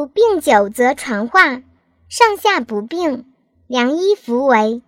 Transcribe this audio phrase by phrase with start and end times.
[0.00, 1.62] 故病久则传化，
[2.08, 3.30] 上下不病，
[3.66, 4.80] 良医弗为。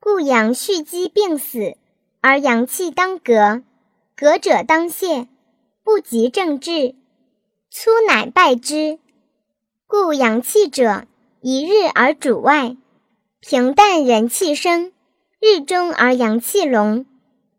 [0.00, 1.76] 故阳蓄积病死，
[2.20, 3.62] 而阳气当革，
[4.16, 5.28] 革者当泄，
[5.84, 6.96] 不及正治，
[7.70, 8.98] 粗乃败之。
[9.86, 11.04] 故阳气者，
[11.40, 12.76] 一日而主外，
[13.38, 14.90] 平淡人气生，
[15.38, 17.06] 日中而阳气隆，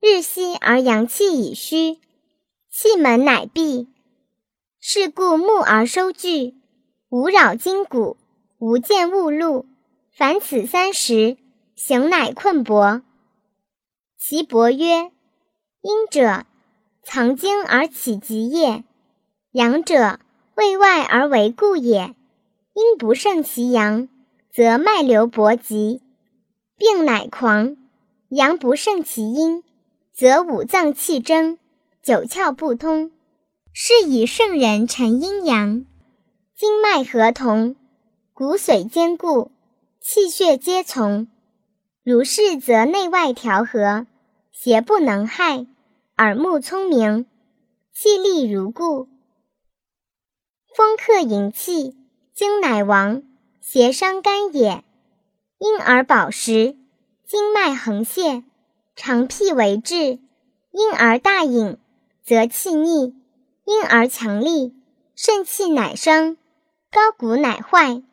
[0.02, 2.02] 日息而阳气已虚，
[2.70, 3.88] 气门乃闭。
[4.82, 6.56] 是故木而收聚，
[7.14, 8.18] 无扰筋骨，
[8.58, 9.68] 无见物路。
[10.10, 11.38] 凡此三时，
[11.76, 13.04] 行乃困薄。
[14.18, 15.12] 其伯曰：
[15.82, 16.48] 阴者，
[17.04, 18.82] 藏精而起极也；
[19.52, 20.20] 阳者，
[20.56, 22.16] 为外而为固也。
[22.74, 24.10] 阴不胜其阳，
[24.52, 26.02] 则脉流搏急，
[26.80, 27.76] 病乃狂；
[28.30, 29.64] 阳不胜其阴，
[30.12, 31.60] 则五脏气争，
[32.02, 33.12] 九窍不通。
[33.72, 35.86] 是以圣人陈阴阳，
[36.56, 37.76] 经脉合同，
[38.34, 39.52] 骨髓坚固，
[40.00, 41.28] 气血皆从。
[42.04, 44.06] 如是，则内外调和，
[44.52, 45.66] 邪不能害，
[46.18, 47.26] 耳目聪明，
[47.92, 49.08] 气力如故。
[50.76, 51.98] 风克营气，
[52.36, 53.24] 经乃亡，
[53.60, 54.84] 邪伤肝也。
[55.58, 56.76] 因而饱食，
[57.26, 58.44] 经脉横泄，
[58.96, 60.20] 肠辟为滞。
[60.72, 61.78] 因而大饮，
[62.24, 63.16] 则气逆。
[63.66, 64.76] 因而强力，
[65.16, 66.38] 肾气乃生，
[66.94, 68.04] 高骨乃坏。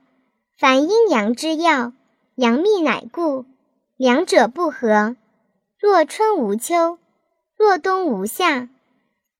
[0.57, 1.93] 凡阴阳之要，
[2.35, 3.45] 阳秘乃固，
[3.99, 5.17] 两者不和。
[5.79, 6.99] 若春无秋，
[7.59, 8.71] 若冬无夏，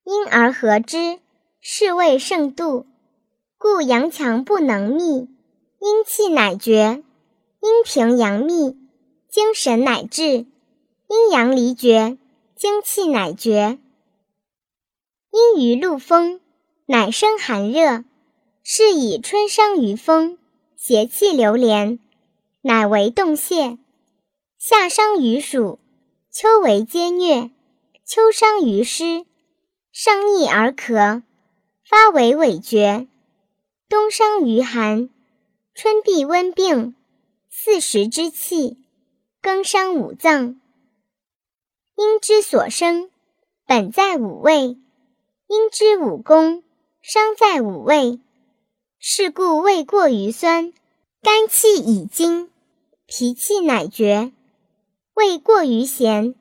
[0.05, 1.21] 因而合之，
[1.59, 2.85] 是谓盛度。
[3.57, 5.31] 故阳强不能密，
[5.79, 7.03] 阴气乃绝；
[7.61, 8.77] 阴平阳密，
[9.31, 10.45] 精神乃至；
[11.09, 12.19] 阴阳离绝，
[12.55, 13.79] 精气乃绝。
[15.31, 16.43] 阴于露风，
[16.85, 18.05] 乃生寒热，
[18.63, 20.39] 是以春伤于风，
[20.77, 21.99] 邪气流连，
[22.61, 23.79] 乃为冻泄；
[24.59, 25.79] 夏伤于暑，
[26.31, 27.51] 秋为皆疟，
[28.05, 29.25] 秋伤于湿，
[29.93, 31.23] 上逆而咳，
[31.85, 33.09] 发为痿厥；
[33.89, 35.09] 冬伤于寒，
[35.75, 36.95] 春必温病，
[37.49, 38.77] 四时之气，
[39.41, 40.61] 更伤五脏。
[41.97, 43.11] 阴之所生，
[43.67, 44.79] 本在五味。
[45.49, 46.63] 阴之五功，
[47.03, 48.21] 伤在五味。
[49.03, 50.75] 是故胃过于酸，
[51.23, 52.51] 肝气已精，
[53.07, 54.31] 脾气乃绝；
[55.15, 56.35] 胃过于咸，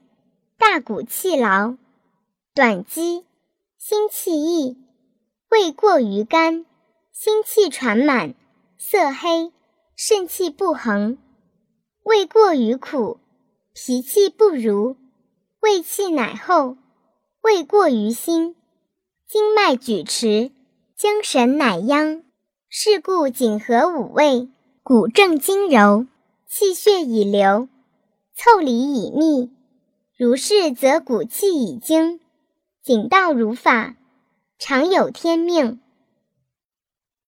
[0.58, 1.78] 大骨气劳，
[2.53, 3.24] 短肌，
[3.78, 4.75] 心气溢；
[5.50, 6.66] 胃过于干，
[7.14, 8.36] 心气喘满，
[8.78, 9.53] 色黑，
[9.96, 11.18] 肾气不恒；
[12.03, 13.22] 胃过于苦，
[13.74, 14.98] 脾气不如，
[15.62, 16.75] 胃气乃厚；
[17.40, 18.58] 胃过于辛。
[19.25, 20.52] 经脉举迟，
[20.98, 22.25] 精神乃央。
[22.72, 24.47] 是故景和五味，
[24.84, 26.06] 骨正筋柔，
[26.47, 27.68] 气血已流，
[28.38, 29.50] 腠理已密。
[30.16, 32.19] 如是，则骨气已精，
[32.84, 33.96] 景道如法，
[34.59, 35.80] 常有天命。